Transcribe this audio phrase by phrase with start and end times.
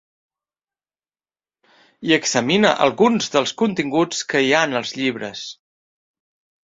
[2.11, 5.45] I examina alguns dels continguts que hi ha en els llibres.